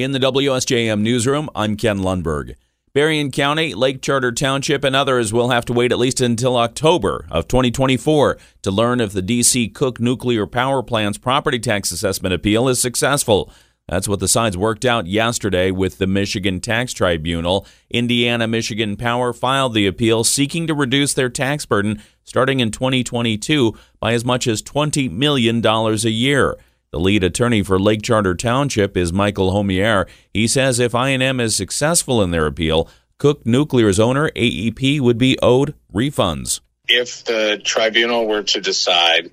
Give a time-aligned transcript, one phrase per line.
[0.00, 2.54] In the WSJM newsroom, I'm Ken Lundberg.
[2.94, 7.26] Berrien County, Lake Charter Township, and others will have to wait at least until October
[7.30, 12.66] of 2024 to learn if the DC Cook Nuclear Power Plant's property tax assessment appeal
[12.66, 13.52] is successful.
[13.90, 17.66] That's what the sides worked out yesterday with the Michigan Tax Tribunal.
[17.90, 23.76] Indiana Michigan Power filed the appeal seeking to reduce their tax burden starting in 2022
[23.98, 26.56] by as much as $20 million a year.
[26.92, 30.08] The lead attorney for Lake Charter Township is Michael Homier.
[30.34, 35.38] He says if I&M is successful in their appeal, Cook Nuclear's owner, AEP, would be
[35.40, 36.58] owed refunds.
[36.88, 39.30] If the tribunal were to decide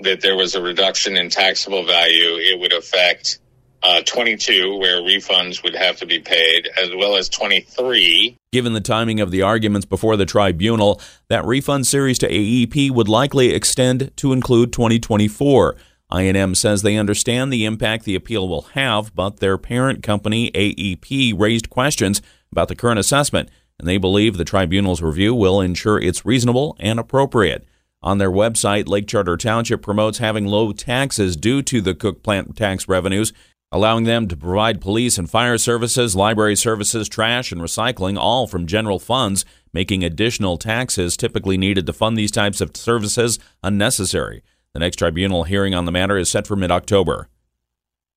[0.00, 3.38] that there was a reduction in taxable value, it would affect
[3.82, 8.36] uh, 22, where refunds would have to be paid, as well as 23.
[8.52, 13.08] Given the timing of the arguments before the tribunal, that refund series to AEP would
[13.08, 15.74] likely extend to include 2024.
[16.10, 21.38] I&M says they understand the impact the appeal will have, but their parent company, AEP,
[21.38, 26.24] raised questions about the current assessment, and they believe the tribunal's review will ensure it's
[26.24, 27.66] reasonable and appropriate.
[28.02, 32.56] On their website, Lake Charter Township promotes having low taxes due to the Cook plant
[32.56, 33.32] tax revenues,
[33.70, 38.66] allowing them to provide police and fire services, library services, trash, and recycling, all from
[38.66, 44.42] general funds, making additional taxes typically needed to fund these types of services unnecessary.
[44.78, 47.28] The next tribunal hearing on the matter is set for mid October.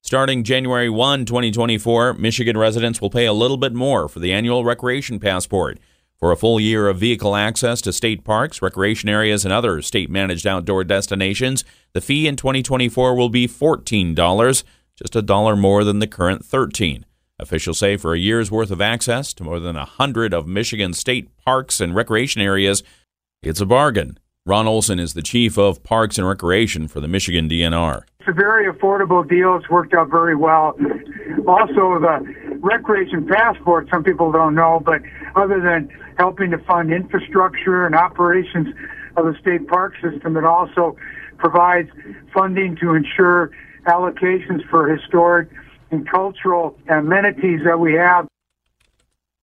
[0.04, 4.64] Starting January 1, 2024, Michigan residents will pay a little bit more for the annual
[4.64, 5.80] recreation passport.
[6.20, 10.12] For a full year of vehicle access to state parks, recreation areas, and other state
[10.12, 14.64] managed outdoor destinations, the fee in 2024 will be $14,
[14.96, 17.08] just a dollar more than the current 13.
[17.40, 21.36] Officials say for a year's worth of access to more than 100 of Michigan's state
[21.38, 22.84] parks and recreation areas,
[23.42, 24.20] it's a bargain.
[24.44, 28.02] Ron Olson is the chief of Parks and Recreation for the Michigan DNR.
[28.22, 29.56] It's a very affordable deal.
[29.56, 30.76] It's worked out very well.
[31.48, 35.02] Also, the recreation passport, some people don't know, but
[35.36, 38.70] other than helping to fund infrastructure and operations
[39.16, 40.98] of the state park system, it also
[41.38, 41.90] provides
[42.34, 43.52] funding to ensure
[43.86, 45.50] allocations for historic
[45.92, 48.26] and cultural amenities that we have.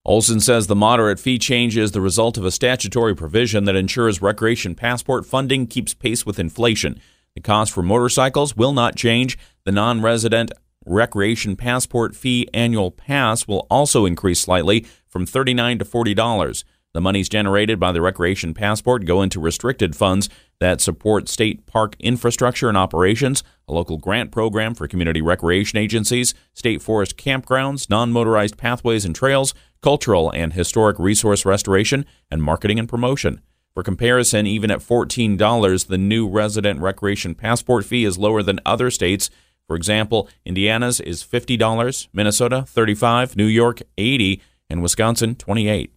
[0.09, 4.23] Olson says the moderate fee change is the result of a statutory provision that ensures
[4.23, 6.99] recreation passport funding keeps pace with inflation.
[7.35, 9.37] The cost for motorcycles will not change.
[9.67, 10.51] The non resident
[10.87, 16.65] recreation passport fee annual pass will also increase slightly from 39 to $40.
[16.95, 20.31] The monies generated by the recreation passport go into restricted funds
[20.61, 26.35] that support state park infrastructure and operations, a local grant program for community recreation agencies,
[26.55, 32.79] state forest campgrounds, non motorized pathways and trails, cultural and historic resource restoration, and marketing
[32.79, 33.41] and promotion.
[33.75, 38.91] For comparison, even at $14, the new resident recreation passport fee is lower than other
[38.91, 39.31] states.
[39.69, 45.93] For example, Indiana's is $50, Minnesota 35, New York 80, and Wisconsin 28.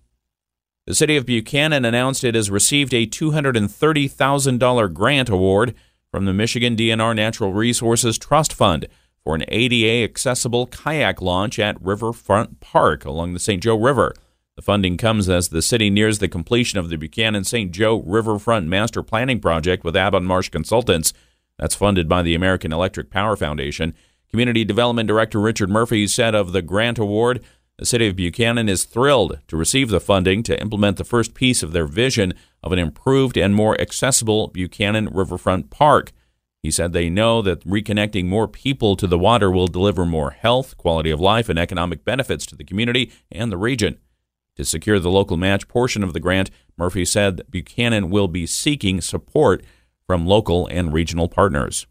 [0.87, 5.75] The city of Buchanan announced it has received a $230,000 grant award
[6.11, 8.87] from the Michigan DNR Natural Resources Trust Fund
[9.23, 13.61] for an ADA accessible kayak launch at Riverfront Park along the St.
[13.61, 14.15] Joe River.
[14.55, 17.71] The funding comes as the city nears the completion of the Buchanan St.
[17.71, 21.13] Joe Riverfront Master Planning Project with Abonmarche Consultants.
[21.59, 23.93] That's funded by the American Electric Power Foundation.
[24.31, 27.43] Community Development Director Richard Murphy said of the grant award,
[27.81, 31.63] the city of Buchanan is thrilled to receive the funding to implement the first piece
[31.63, 32.31] of their vision
[32.61, 36.11] of an improved and more accessible Buchanan Riverfront Park.
[36.61, 40.77] He said they know that reconnecting more people to the water will deliver more health,
[40.77, 43.97] quality of life, and economic benefits to the community and the region.
[44.57, 49.01] To secure the local match portion of the grant, Murphy said Buchanan will be seeking
[49.01, 49.65] support
[50.05, 51.87] from local and regional partners.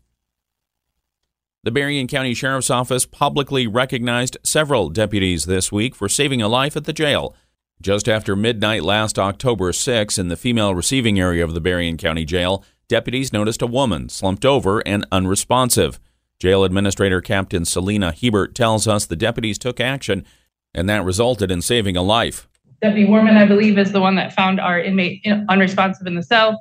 [1.62, 6.74] The Berrien County Sheriff's Office publicly recognized several deputies this week for saving a life
[6.74, 7.36] at the jail.
[7.82, 12.24] Just after midnight last October 6 in the female receiving area of the Berrien County
[12.24, 16.00] Jail, deputies noticed a woman slumped over and unresponsive.
[16.38, 20.24] Jail Administrator Captain Selena Hebert tells us the deputies took action,
[20.72, 22.48] and that resulted in saving a life.
[22.80, 26.58] Deputy Warman, I believe, is the one that found our inmate unresponsive in the cell.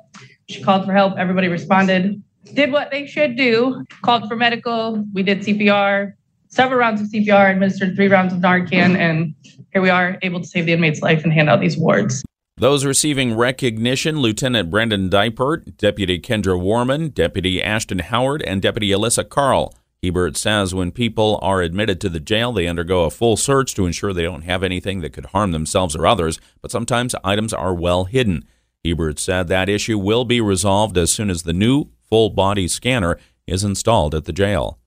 [0.50, 1.16] She called for help.
[1.16, 2.22] Everybody responded
[2.54, 5.04] did what they should do, called for medical.
[5.12, 6.14] We did CPR,
[6.48, 9.34] several rounds of CPR, administered three rounds of Narcan, and
[9.72, 12.24] here we are able to save the inmate's life and hand out these awards.
[12.56, 19.26] Those receiving recognition Lieutenant Brandon Dipert, Deputy Kendra Warman, Deputy Ashton Howard, and Deputy Alyssa
[19.26, 19.74] Carl.
[20.02, 23.86] Hebert says when people are admitted to the jail, they undergo a full search to
[23.86, 27.74] ensure they don't have anything that could harm themselves or others, but sometimes items are
[27.74, 28.44] well hidden.
[28.84, 33.18] Hebert said that issue will be resolved as soon as the new full body scanner
[33.46, 34.78] is installed at the jail.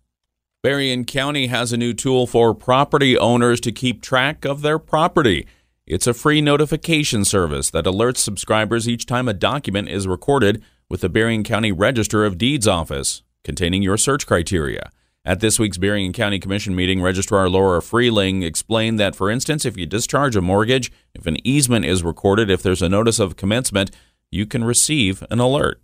[0.62, 5.48] Berrien County has a new tool for property owners to keep track of their property.
[5.86, 11.02] It's a free notification service that alerts subscribers each time a document is recorded with
[11.02, 14.90] the Berrien County Register of Deeds office containing your search criteria.
[15.26, 19.78] At this week's Berrien County Commission meeting, Registrar Laura Freeling explained that, for instance, if
[19.78, 23.92] you discharge a mortgage, if an easement is recorded, if there's a notice of commencement,
[24.32, 25.82] you can receive an alert.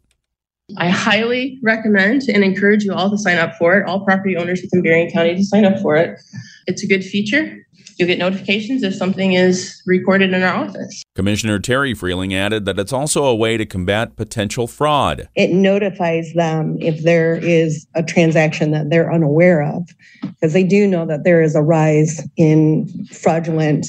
[0.77, 3.87] I highly recommend and encourage you all to sign up for it.
[3.87, 6.19] All property owners within Berrien County to sign up for it.
[6.67, 7.57] It's a good feature.
[7.97, 11.03] You'll get notifications if something is recorded in our office.
[11.15, 15.27] Commissioner Terry Freeling added that it's also a way to combat potential fraud.
[15.35, 19.89] It notifies them if there is a transaction that they're unaware of,
[20.21, 23.85] because they do know that there is a rise in fraudulent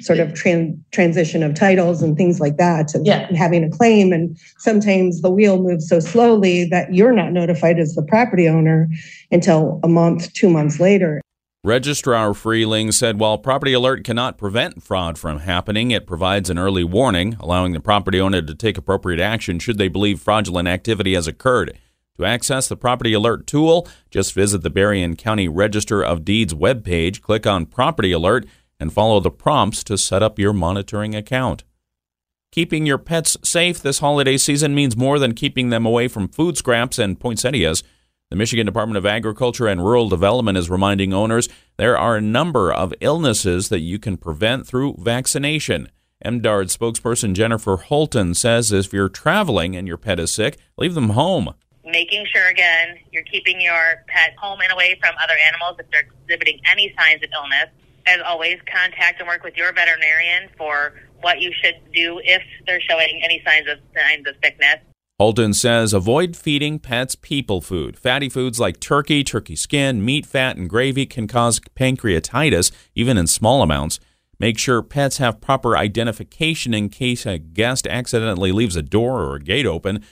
[0.00, 3.26] sort of tran- transition of titles and things like that and Yeah.
[3.34, 7.94] having a claim and sometimes the wheel moves so slowly that you're not notified as
[7.94, 8.88] the property owner
[9.30, 11.20] until a month two months later
[11.64, 16.84] Registrar Freeling said while Property Alert cannot prevent fraud from happening, it provides an early
[16.84, 21.26] warning, allowing the property owner to take appropriate action should they believe fraudulent activity has
[21.26, 21.76] occurred.
[22.18, 27.20] To access the Property Alert tool, just visit the Berrien County Register of Deeds webpage,
[27.20, 28.46] click on Property Alert,
[28.78, 31.64] and follow the prompts to set up your monitoring account.
[32.52, 36.56] Keeping your pets safe this holiday season means more than keeping them away from food
[36.56, 37.82] scraps and poinsettias.
[38.30, 42.72] The Michigan Department of Agriculture and Rural Development is reminding owners there are a number
[42.72, 45.88] of illnesses that you can prevent through vaccination.
[46.24, 51.10] MDARD spokesperson Jennifer Holton says if you're traveling and your pet is sick, leave them
[51.10, 51.54] home.
[51.84, 56.08] making sure again you're keeping your pet home and away from other animals if they're
[56.22, 57.68] exhibiting any signs of illness.
[58.06, 62.80] As always, contact and work with your veterinarian for what you should do if they're
[62.80, 64.76] showing any signs of signs of sickness.
[65.18, 67.98] Holton says avoid feeding pets people food.
[67.98, 73.26] Fatty foods like turkey, turkey skin, meat fat, and gravy can cause pancreatitis, even in
[73.26, 73.98] small amounts.
[74.38, 79.36] Make sure pets have proper identification in case a guest accidentally leaves a door or
[79.36, 80.04] a gate open.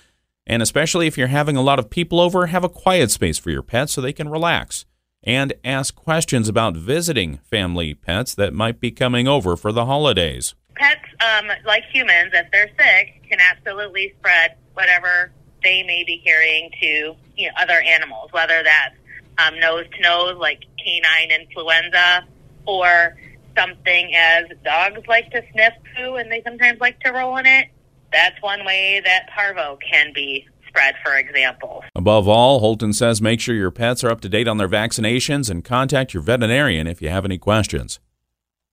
[0.46, 3.50] And especially if you're having a lot of people over, have a quiet space for
[3.50, 4.86] your pets so they can relax.
[5.24, 10.54] And ask questions about visiting family pets that might be coming over for the holidays.
[10.74, 15.32] Pets, um, like humans, if they're sick, can absolutely spread whatever
[15.62, 18.94] they may be carrying to you know, other animals, whether that's
[19.38, 22.26] um, nose to nose, like canine influenza,
[22.66, 23.16] or
[23.56, 27.68] something as dogs like to sniff poo and they sometimes like to roll in it.
[28.12, 31.84] That's one way that parvo can be spread, for example.
[31.94, 35.48] Above all, Holton says make sure your pets are up to date on their vaccinations
[35.48, 38.00] and contact your veterinarian if you have any questions.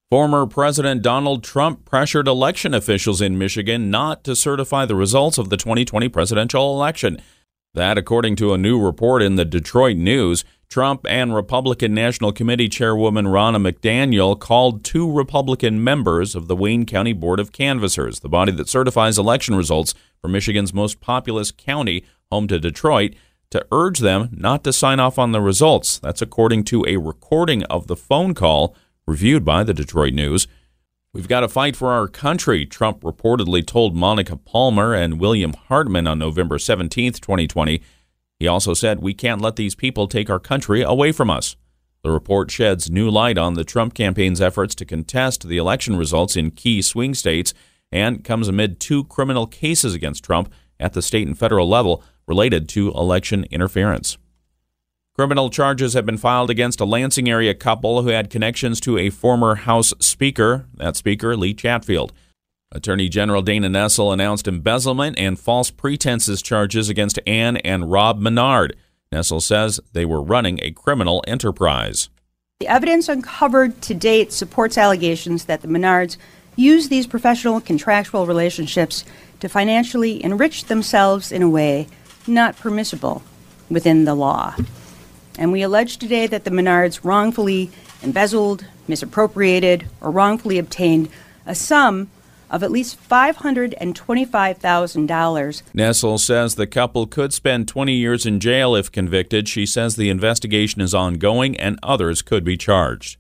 [0.10, 5.50] Former President Donald Trump pressured election officials in Michigan not to certify the results of
[5.50, 7.22] the 2020 presidential election.
[7.74, 12.68] That, according to a new report in the Detroit News, Trump and Republican National Committee
[12.68, 18.28] Chairwoman Ronna McDaniel called two Republican members of the Wayne County Board of Canvassers, the
[18.28, 23.14] body that certifies election results for Michigan's most populous county, home to Detroit,
[23.52, 25.98] to urge them not to sign off on the results.
[26.00, 28.76] That's according to a recording of the phone call
[29.08, 30.46] reviewed by the Detroit News.
[31.14, 36.08] We've got to fight for our country, Trump reportedly told Monica Palmer and William Hartmann
[36.08, 37.82] on November 17, 2020.
[38.40, 41.58] He also said, We can't let these people take our country away from us.
[42.02, 46.38] The report sheds new light on the Trump campaign's efforts to contest the election results
[46.38, 47.54] in key swing states
[47.92, 52.70] and comes amid two criminal cases against Trump at the state and federal level related
[52.70, 54.18] to election interference.
[55.22, 59.12] Criminal charges have been filed against a Lansing area couple who had connections to a
[59.12, 62.12] former House Speaker, that Speaker, Lee Chatfield.
[62.72, 68.72] Attorney General Dana Nessel announced embezzlement and false pretenses charges against Ann and Rob Minnard.
[69.14, 72.10] Nessel says they were running a criminal enterprise.
[72.60, 76.18] The evidence uncovered to date supports allegations that the Minnards
[76.56, 79.06] used these professional contractual relationships
[79.40, 81.88] to financially enrich themselves in a way
[82.26, 83.22] not permissible
[83.70, 84.56] within the law.
[85.38, 87.72] And we allege today that the Minnards wrongfully
[88.04, 91.10] embezzled, misappropriated, or wrongfully obtained
[91.46, 92.10] a sum
[92.50, 95.64] of at least $525,000.
[95.74, 99.48] Nessel says the couple could spend 20 years in jail if convicted.
[99.48, 103.18] She says the investigation is ongoing and others could be charged.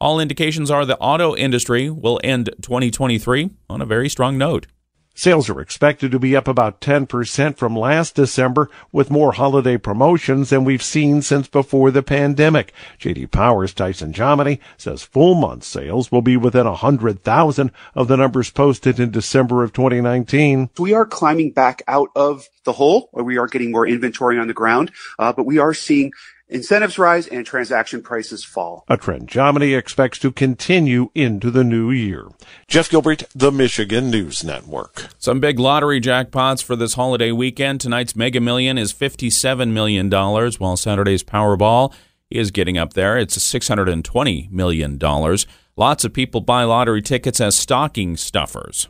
[0.00, 4.66] All indications are the auto industry will end 2023 on a very strong note.
[5.14, 10.50] Sales are expected to be up about 10% from last December with more holiday promotions
[10.50, 12.72] than we've seen since before the pandemic.
[12.98, 18.50] JD Powers Tyson Jominy says full month sales will be within 100,000 of the numbers
[18.50, 20.70] posted in December of 2019.
[20.78, 24.46] We are climbing back out of the hole where we are getting more inventory on
[24.46, 26.12] the ground, uh, but we are seeing
[26.50, 28.84] incentives rise and transaction prices fall.
[28.88, 32.28] A trend Jominy expects to continue into the new year.
[32.68, 35.06] Jeff Gilbert, the Michigan News Network.
[35.18, 37.80] Some big lottery jackpots for this holiday weekend.
[37.80, 41.94] Tonight's Mega Million is $57 million, while Saturday's Powerball
[42.30, 43.16] is getting up there.
[43.18, 44.98] It's $620 million.
[45.76, 48.88] Lots of people buy lottery tickets as stocking stuffers.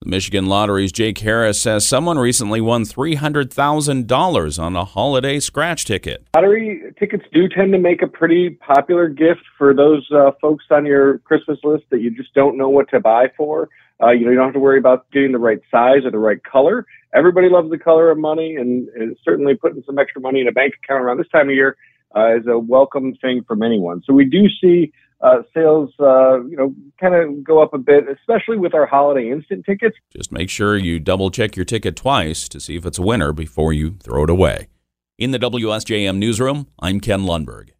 [0.00, 6.24] The Michigan Lottery's Jake Harris says someone recently won $300,000 on a holiday scratch ticket.
[6.36, 10.86] Lottery tickets do tend to make a pretty popular gift for those uh, folks on
[10.86, 13.70] your Christmas list that you just don't know what to buy for.
[14.00, 16.18] Uh, you know, you don't have to worry about getting the right size or the
[16.18, 16.86] right color.
[17.12, 20.52] Everybody loves the color of money, and, and certainly putting some extra money in a
[20.52, 21.76] bank account around this time of year
[22.14, 24.04] uh, is a welcome thing from anyone.
[24.06, 28.04] So we do see uh, sales, uh, you know, kind of go up a bit,
[28.08, 29.96] especially with our holiday instant tickets.
[30.16, 33.32] Just make sure you double check your ticket twice to see if it's a winner
[33.32, 34.68] before you throw it away.
[35.18, 37.70] In the WSJM newsroom, I'm Ken Lundberg.